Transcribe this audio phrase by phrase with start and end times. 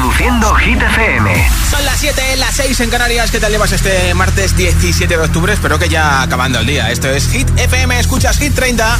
[0.00, 1.50] Reproduciendo Hit FM.
[1.70, 3.30] Son las 7, las 6 en Canarias.
[3.30, 5.52] ¿Qué tal llevas este martes 17 de octubre?
[5.52, 6.90] Espero que ya acabando el día.
[6.90, 8.98] Esto es Hit FM, escuchas Hit 30.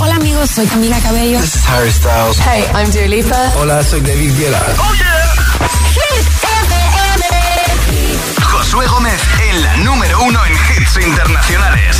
[0.00, 1.40] Hola amigos, soy Camila Cabello.
[1.40, 2.38] This is Harry Styles.
[2.40, 3.52] Hey, I'm Dua Lipa.
[3.56, 4.62] Hola, soy David Guetta.
[4.76, 5.32] Oh yeah.
[5.94, 7.24] Hit FM.
[8.42, 11.96] Josué Gómez en la número uno en hits internacionales.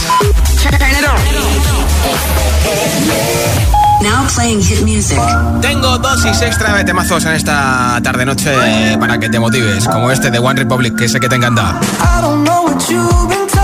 [4.03, 5.19] Now playing hit music.
[5.61, 8.53] Tengo dosis extra de temazos en esta tarde noche
[8.99, 11.79] para que te motives, como este de One Republic que sé que te encanta.
[12.01, 13.62] I don't know what you've been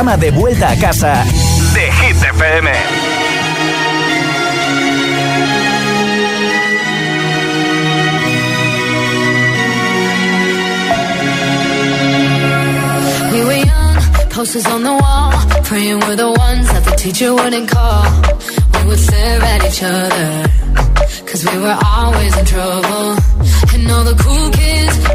[0.00, 1.24] programa de vuelta a casa
[1.74, 2.68] de Hit FM.
[13.30, 13.96] We were young,
[14.30, 15.32] posters on the wall,
[15.64, 18.04] praying we're the ones that the teacher wouldn't call.
[18.72, 20.48] We would stare at each other,
[21.26, 23.18] cause we were always in trouble.
[23.74, 24.59] And all the cool kids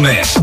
[0.00, 0.39] Man.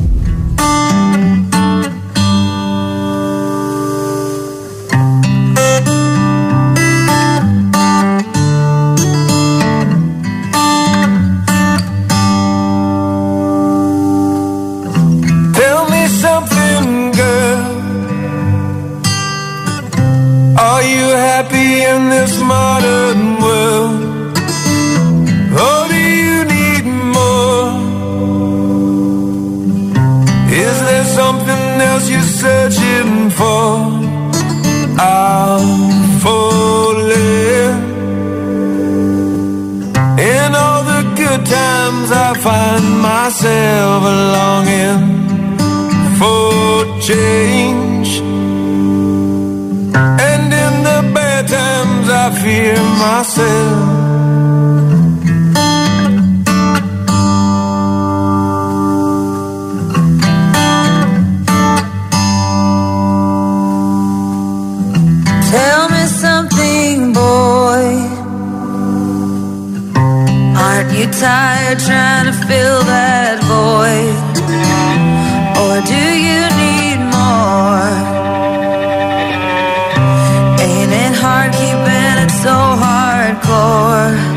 [83.41, 84.36] core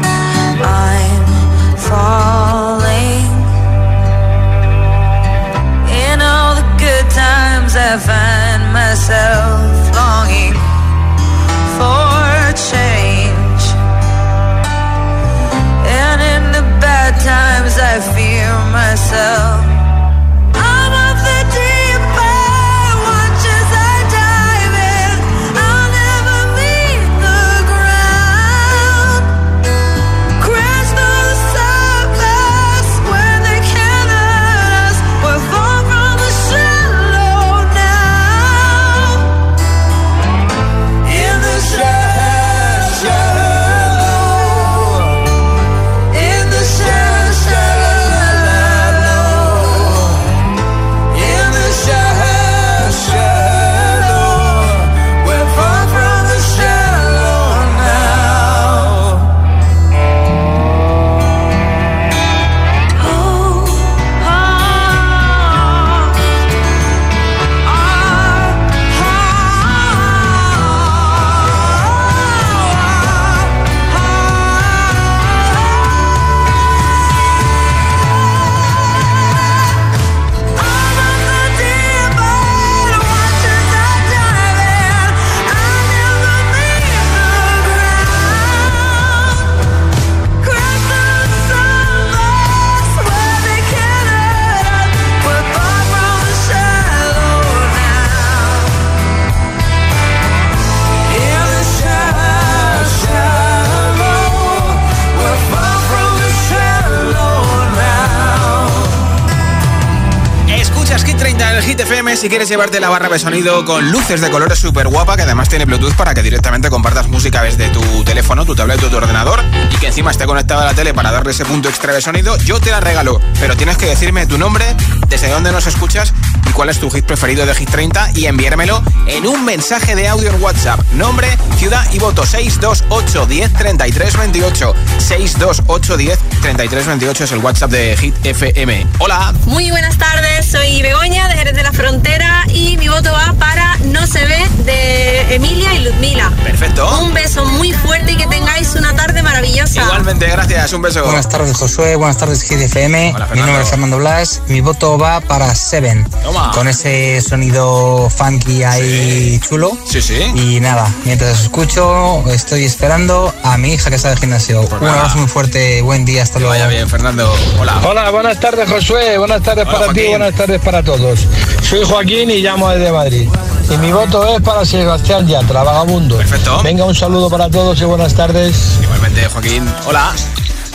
[111.71, 112.21] Josué Gómez.
[112.21, 115.49] si quieres llevarte la barra de sonido con luces de colores súper guapa, que además
[115.49, 119.41] tiene Bluetooth para que directamente compartas música desde tu teléfono, tu tablet o tu ordenador
[119.71, 122.37] y que encima esté conectada a la tele para darle ese punto extra de sonido,
[122.39, 123.21] yo te la regalo.
[123.39, 124.65] Pero tienes que decirme tu nombre,
[125.09, 126.13] desde dónde nos escuchas
[126.51, 130.09] y cuál es tu hit preferido de Hit 30 y enviármelo en un mensaje de
[130.09, 130.81] audio en WhatsApp.
[130.93, 134.75] Nombre, ciudad y voto 628 10 33 28.
[134.99, 138.87] 628 10 33 28 es el WhatsApp de Hit FM.
[138.99, 139.33] Hola.
[139.47, 143.77] Muy buenas tardes, soy Begoña de Jerez de la Frontera y mi voto va para
[143.85, 146.33] No se ve de Emilia y Ludmila.
[146.43, 147.01] Perfecto.
[147.01, 149.83] Un beso muy fuerte y que tengáis una tarde maravillosa.
[149.83, 151.05] Igualmente, gracias, un beso.
[151.05, 151.97] Buenas tardes, Josué.
[151.97, 153.15] Buenas tardes, Hit FM.
[153.35, 154.43] mi nombre es Fernando Blas.
[154.49, 156.05] Mi voto va para Seven.
[156.25, 156.40] Toma.
[156.55, 159.73] Con ese sonido funky ahí chulo.
[159.85, 160.19] Sí, sí.
[160.35, 164.63] Y nada, mientras escucho, estoy esperando a mi hija que está de gimnasio.
[164.63, 165.81] Pues un abrazo muy fuerte.
[165.83, 166.23] Buen día.
[166.23, 166.53] Hasta Que luego.
[166.55, 167.33] vaya bien, Fernando.
[167.59, 167.81] Hola.
[167.87, 170.03] Hola, buenas tardes Josué, buenas tardes Hola, para Joaquín.
[170.05, 171.21] ti, buenas tardes para todos.
[171.69, 173.29] Soy Joaquín y llamo desde Madrid.
[173.71, 176.17] Y mi voto es para Sebastián Yatra, vagabundo.
[176.17, 176.61] Perfecto.
[176.63, 178.79] Venga, un saludo para todos y buenas tardes.
[178.83, 179.65] Igualmente, Joaquín.
[179.87, 180.13] Hola.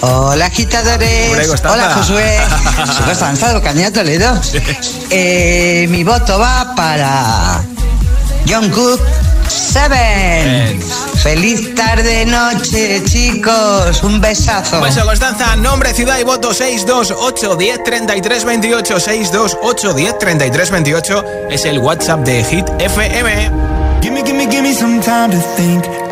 [0.01, 1.49] Hola agitadores.
[1.63, 2.37] Hola Josué.
[2.85, 4.39] Soy Constanza del Caña Toledo.
[5.09, 7.63] Eh, mi voto va para
[8.47, 9.01] John Cook
[9.47, 10.81] Seven.
[11.17, 14.03] Feliz tarde, noche, chicos.
[14.03, 14.77] Un besazo.
[14.77, 15.55] Un beso, Constanza.
[15.55, 18.99] Nombre, ciudad y voto 628 10 33 28.
[18.99, 23.51] 628 10 33 28 es el WhatsApp de Hit FM.
[24.01, 25.85] Gimme, gimme, gimme some time to think.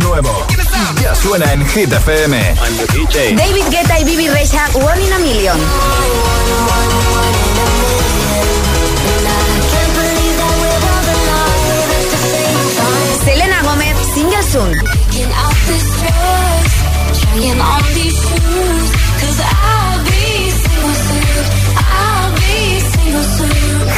[0.00, 0.46] Nuevo.
[1.02, 2.54] Ya suena en Hit FM.
[3.36, 5.58] David Guetta y Bibi Rexha, One in a Million.
[13.24, 14.74] Selena be single soon.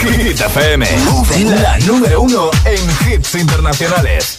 [0.03, 0.87] Hit FM.
[1.63, 4.39] La número uno en hits internacionales.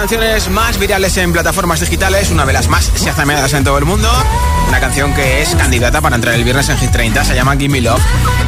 [0.00, 4.08] Canciones más virales en plataformas digitales, una de las más shazameadas en todo el mundo.
[4.68, 7.80] Una canción que es candidata para entrar el viernes en Hit 30, se llama Gimme
[7.80, 8.00] Love.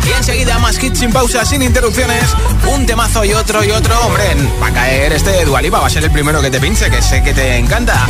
[0.07, 2.25] Y enseguida más hits sin pausa, sin interrupciones,
[2.73, 3.99] un temazo y otro y otro.
[4.07, 4.25] Hombre,
[4.63, 7.23] va a caer este Dualipa, va a ser el primero que te pinche, que sé
[7.23, 8.07] que te encanta.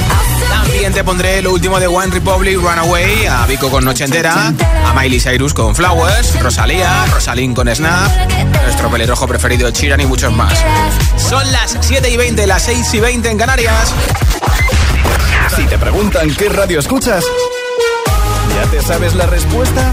[0.49, 4.53] También te pondré lo último de One Republic, Runaway, a Vico con Noche Entera,
[4.87, 8.11] a Miley Cyrus con Flowers, Rosalía, Rosalín con Snap,
[8.63, 10.55] nuestro pelirrojo preferido Chiran y muchos más.
[11.17, 13.93] Son las 7 y 20, las 6 y 20 en Canarias.
[15.57, 17.25] Si te preguntan qué radio escuchas,
[18.55, 19.93] ¿ya te sabes la respuesta?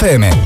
[0.00, 0.37] FM.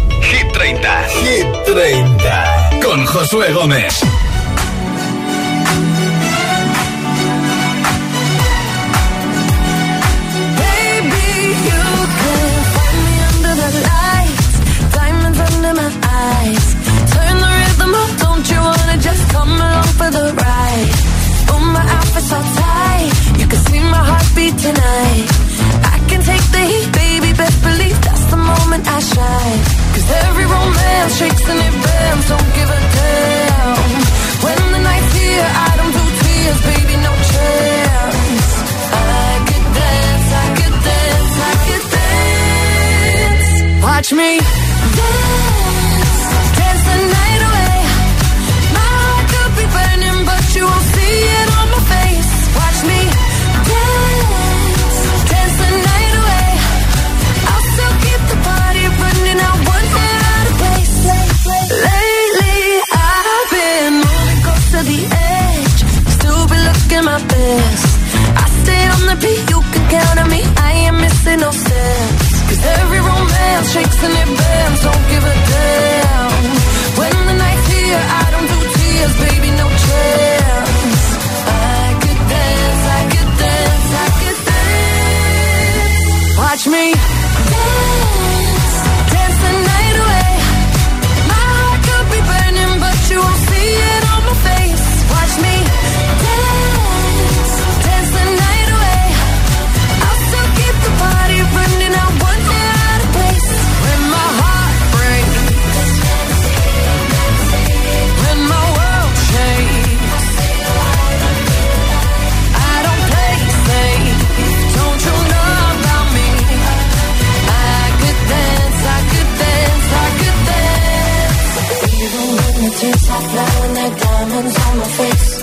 [122.82, 125.41] kisses I blow and their diamonds on my face.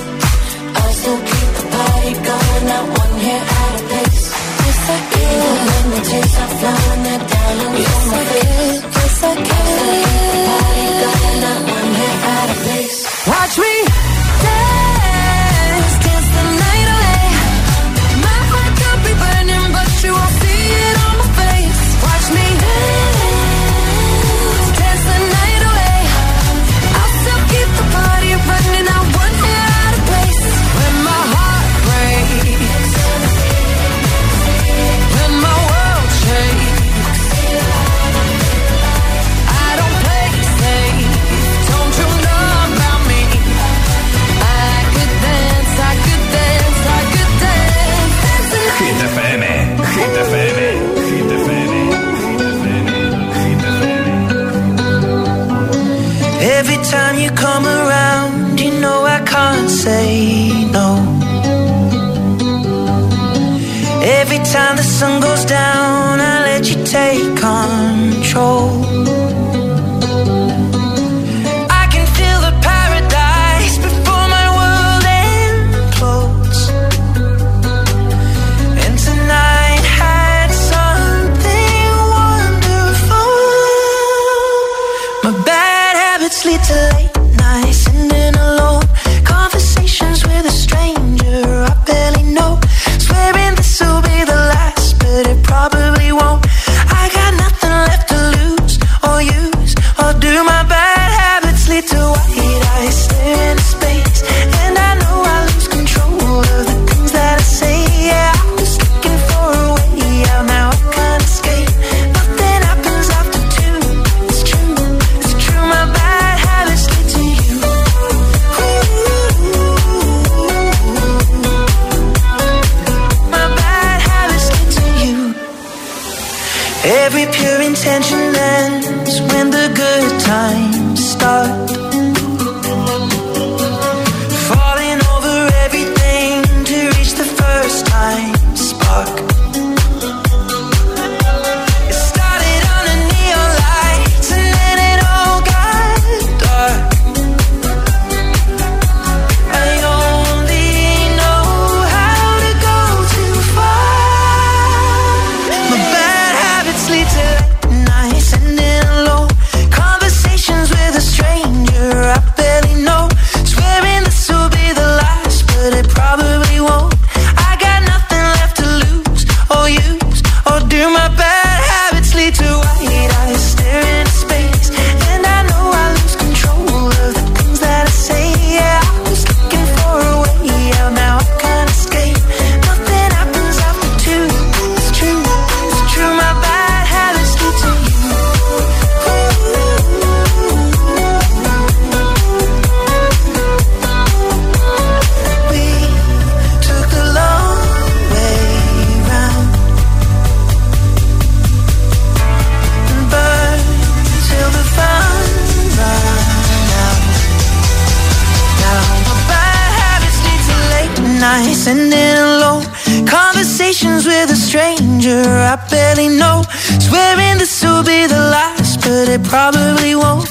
[216.30, 216.42] Know.
[216.88, 220.30] Swearing this will be the last, but it probably won't.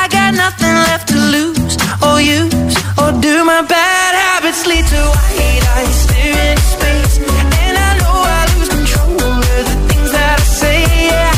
[0.00, 1.74] I got nothing left to lose
[2.06, 3.34] or use or do.
[3.52, 7.14] My bad habits lead to white eyes staring into space,
[7.62, 10.78] and I know I lose control of the things that I say.
[11.10, 11.35] Yeah,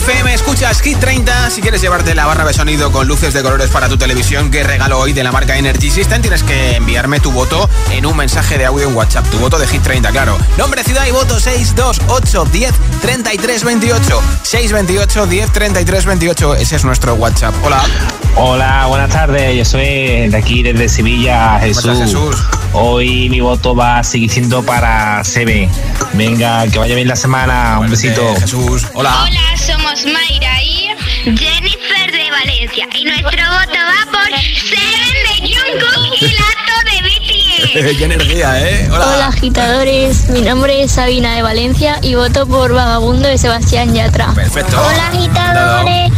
[0.00, 1.50] FM, escuchas Hit 30.
[1.50, 4.62] Si quieres llevarte la barra de sonido con luces de colores para tu televisión que
[4.62, 8.56] regalo hoy de la marca Energy System, tienes que enviarme tu voto en un mensaje
[8.56, 9.26] de audio en WhatsApp.
[9.28, 10.38] Tu voto de Hit 30, claro.
[10.56, 14.22] Nombre, ciudad y voto 628 10 33 28.
[14.42, 16.54] 628 10 33 28.
[16.54, 17.54] Ese es nuestro WhatsApp.
[17.62, 17.82] Hola.
[18.36, 19.54] Hola, buenas tardes.
[19.54, 21.98] Yo soy de aquí, desde Sevilla, Jesús.
[21.98, 22.36] Jesús?
[22.72, 25.68] Hoy mi voto va a seguir siendo para Sebe.
[26.14, 27.78] Venga, que vaya bien la semana.
[27.80, 28.34] Un besito.
[28.36, 28.86] Jesús.
[28.94, 29.24] Hola.
[29.24, 30.88] Hola, somos Mayra y
[31.24, 37.98] Jennifer de Valencia y nuestro voto va por Seven de Jungkook y Lato de BTS.
[37.98, 38.88] Qué energía, ¿eh?
[38.90, 39.06] Hola.
[39.08, 44.32] Hola agitadores, mi nombre es Sabina de Valencia y voto por Vagabundo de Sebastián Yatra.
[44.34, 44.80] Perfecto.
[44.80, 46.12] Hola agitadores,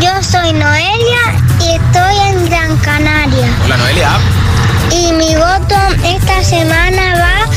[0.00, 3.54] yo soy Noelia y estoy en Gran Canaria.
[3.66, 4.18] Hola, Noelia.
[4.90, 7.51] Y mi voto esta semana va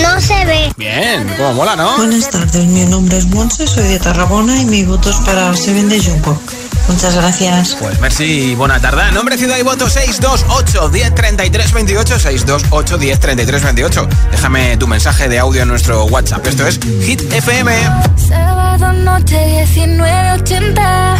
[0.00, 0.72] No se ve.
[0.76, 1.96] Bien, como mola, ¿no?
[1.96, 5.88] Buenas tardes, mi nombre es Monse, soy de Tarragona y mi voto es para Seven
[5.88, 6.40] de Jungkook.
[6.88, 7.76] Muchas gracias.
[7.80, 9.12] Pues merci y buena tarde.
[9.12, 14.08] Nombre, ciudad y voto 628 1033 28 628 1033 28.
[14.30, 16.46] Déjame tu mensaje de audio en nuestro WhatsApp.
[16.46, 17.72] Esto es Hit FM.
[18.16, 21.16] Sábado noche 1980.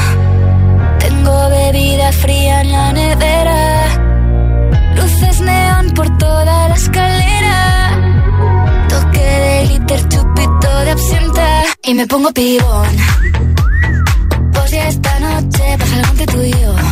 [0.98, 2.92] Tengo bebida fría en la
[11.92, 12.96] Y me pongo pibón.
[14.54, 16.91] Por si esta noche pasa algo entre tú y yo.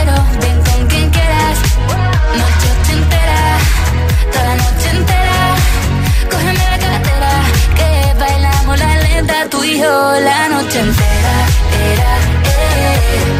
[0.00, 1.58] pero ven con quien quieras.
[2.40, 3.40] Noche entera,
[4.32, 5.38] toda la noche entera.
[6.30, 7.32] Cógeme la cartera,
[7.78, 11.34] que bailamos la lenta tú y yo la noche entera.
[11.92, 12.12] Era,
[12.44, 13.39] eh,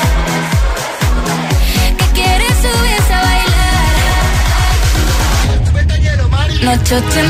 [6.61, 7.29] Noche entera,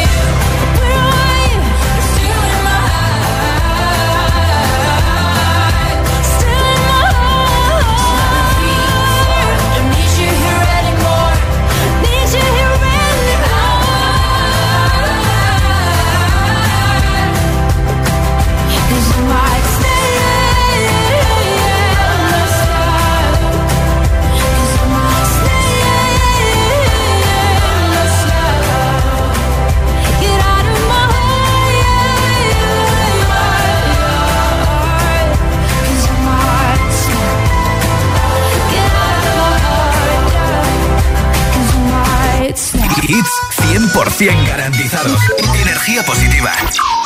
[44.21, 45.19] 100% garantizados.
[45.61, 46.51] Energía positiva.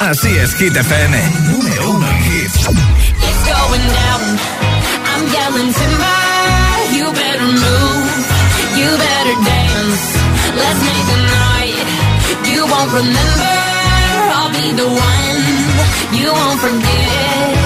[0.01, 1.17] Así es, Hit FM.
[1.49, 2.55] Número uno en hits.
[2.57, 4.37] It's going down.
[5.07, 6.19] I'm yelling timber.
[6.91, 8.05] You better move.
[8.75, 10.03] You better dance.
[10.57, 11.87] Let's make a night.
[12.53, 13.55] You won't remember.
[14.35, 15.43] I'll be the one.
[16.11, 17.64] You won't forget.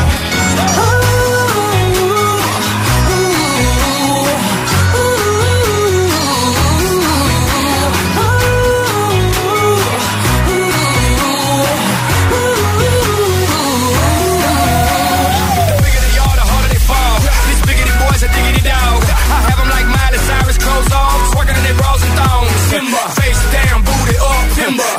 [24.70, 24.99] remember.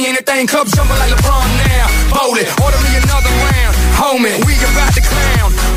[0.00, 0.16] Anything?
[0.16, 0.46] ain't a thing.
[0.46, 1.86] Cup jumping like LeBron now.
[2.08, 2.48] Bowl it.
[2.64, 3.76] Order me another round.
[4.00, 5.69] Homie, we about to clown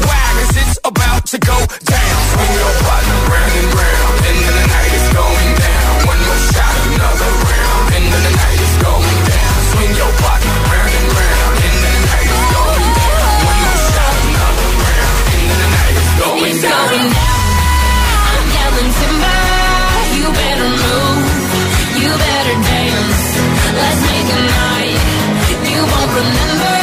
[26.16, 26.78] remember,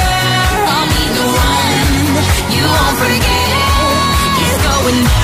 [0.74, 1.82] I'll be the one
[2.50, 3.50] you won't forget.
[4.42, 5.19] It's going down.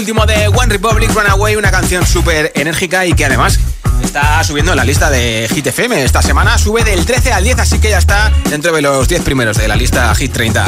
[0.00, 3.58] último de One Republic Runaway, una canción súper enérgica y que además
[4.02, 6.02] está subiendo en la lista de Hit FM.
[6.02, 9.22] Esta semana sube del 13 al 10, así que ya está dentro de los 10
[9.22, 10.64] primeros de la lista Hit 30.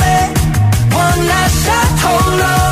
[0.00, 0.16] Me.
[0.92, 2.67] One last shot, hold on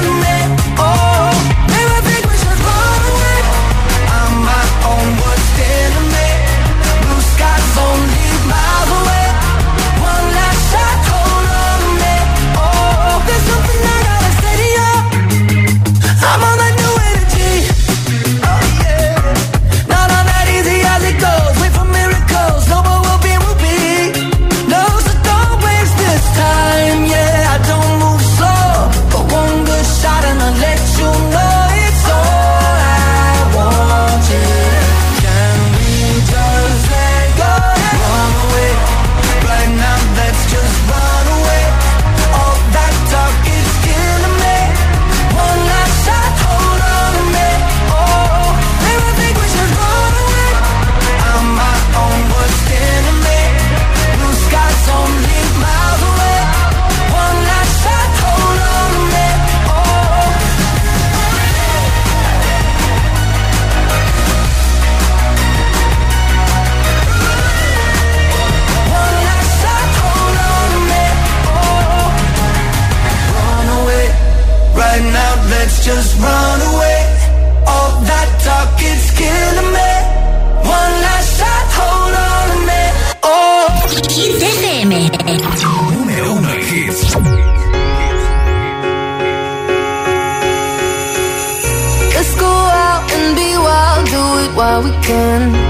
[94.76, 95.65] it while we can.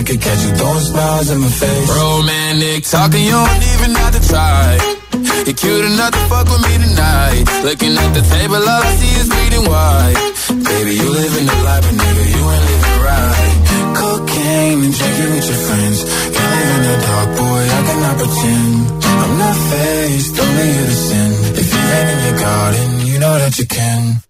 [0.00, 1.88] I could catch you throwing smiles in my face.
[1.92, 4.80] Romantic talking, you don't even have to try.
[5.44, 7.44] You're cute enough to fuck with me tonight.
[7.68, 10.16] Looking at the table, all I see is bleeding white.
[10.56, 13.56] Baby, you living the life, but nigga, you ain't living right.
[14.00, 15.98] Cocaine and drinking with your friends.
[16.32, 18.76] Can't live in the dark, boy, I cannot pretend.
[19.04, 21.30] I'm not faced, only you to sin.
[21.60, 24.29] If you ain't in your garden, you know that you can.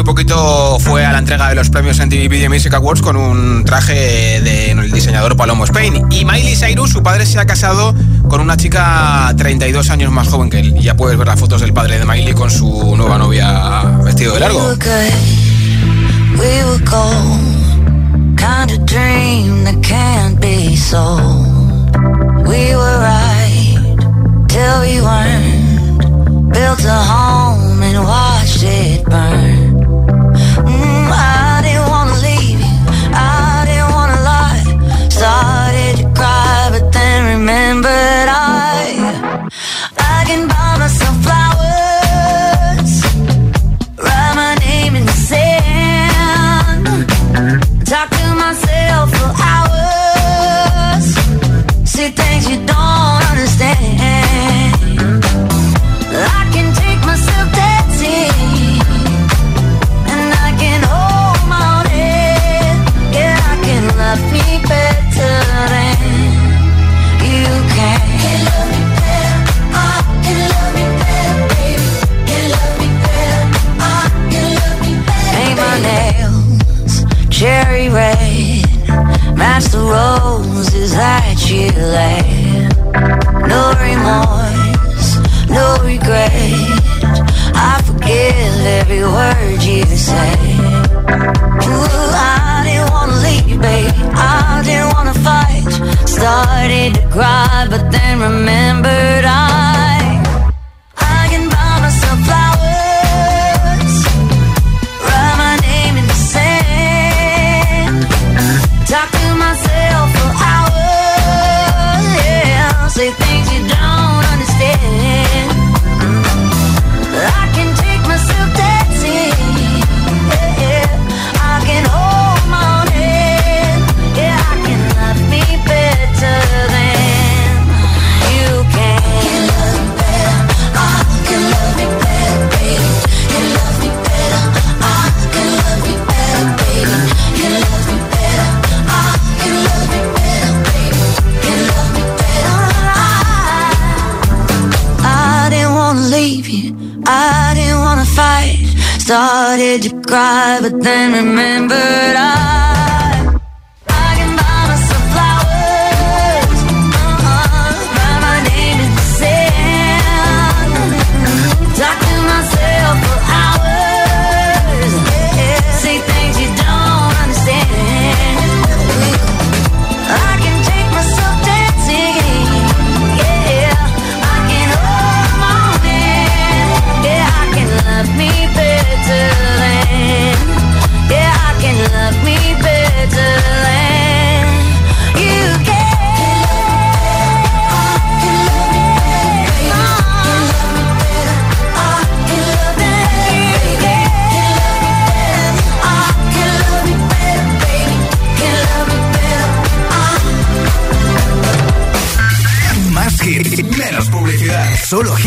[0.00, 3.64] muy poquito fue a la entrega de los premios MTV Video Music Awards con un
[3.66, 6.06] traje del de diseñador Palomo Spain.
[6.10, 7.94] Y Miley Cyrus, su padre se ha casado
[8.26, 10.74] con una chica 32 años más joven que él.
[10.78, 14.32] Y ya puedes ver las fotos del padre de Miley con su nueva novia vestido
[14.32, 14.74] de largo.
[26.52, 29.69] built a home and watched it burn.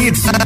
[0.05, 0.42] It's.